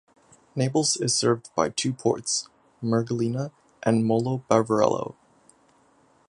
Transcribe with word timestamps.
Naples 0.55 0.97
is 0.97 1.13
served 1.13 1.51
by 1.53 1.69
two 1.69 1.93
ports, 1.93 2.49
Mergellina 2.81 3.51
and 3.83 4.03
Molo 4.03 4.43
Beverello. 4.49 5.13